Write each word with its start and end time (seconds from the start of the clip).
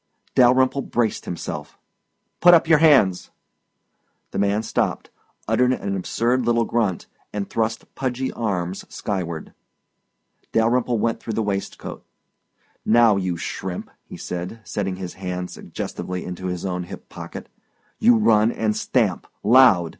Dalyrimple 0.33 0.81
braced 0.89 1.25
himself. 1.25 1.77
"Put 2.39 2.55
up 2.55 2.67
your 2.67 2.79
hands!" 2.79 3.29
The 4.31 4.39
man 4.39 4.63
stopped, 4.63 5.11
uttered 5.47 5.73
an 5.73 5.95
absurd 5.95 6.43
little 6.43 6.65
grunt, 6.65 7.05
and 7.31 7.47
thrust 7.47 7.93
pudgy 7.93 8.31
arms 8.33 8.83
skyward. 8.89 9.53
Dalyrimple 10.53 10.97
went 10.97 11.19
through 11.19 11.33
the 11.33 11.43
waistcoat. 11.43 12.03
"Now, 12.83 13.15
you 13.17 13.37
shrimp," 13.37 13.91
he 14.03 14.17
said, 14.17 14.61
setting 14.63 14.95
his 14.95 15.13
hand 15.13 15.51
suggestively 15.51 16.33
to 16.33 16.47
his 16.47 16.65
own 16.65 16.85
hip 16.85 17.07
pocket, 17.07 17.47
"you 17.99 18.17
run, 18.17 18.51
and 18.51 18.75
stamp 18.75 19.27
loud! 19.43 19.89